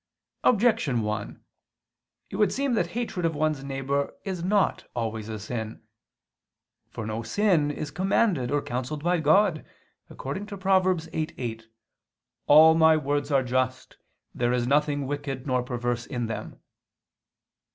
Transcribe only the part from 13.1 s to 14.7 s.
are just, there is